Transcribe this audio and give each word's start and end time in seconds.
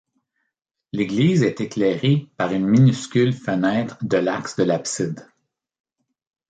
L'église 0.93 1.43
est 1.43 1.61
éclairée 1.61 2.27
par 2.35 2.53
une 2.53 2.65
minuscule 2.65 3.33
fenêtre 3.33 3.99
de 4.01 4.17
l'axe 4.17 4.55
de 4.55 4.63
l'abside. 4.63 5.29